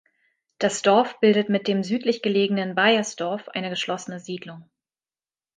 [0.57, 4.67] Das Dorf bildet mit dem südlich gelegenen Baiersdorf eine geschlossene Siedlung.